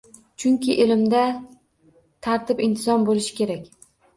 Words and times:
Chunki, 0.43 0.77
ilmda 0.85 1.19
tartib-intizom 2.29 3.07
bo‘lishi 3.11 3.39
kerak. 3.43 3.71